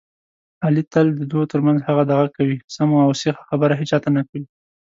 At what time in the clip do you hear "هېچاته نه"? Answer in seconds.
3.81-4.21